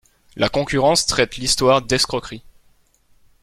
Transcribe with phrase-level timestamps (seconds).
[0.35, 2.41] La concurrence traite l'histoire d'escroquerie.